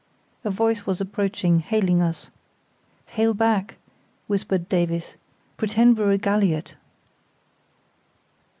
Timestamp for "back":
3.35-3.75